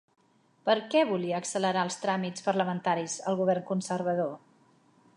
[0.69, 4.37] Per què volia accelerar els tràmits parlamentaris el govern conservador?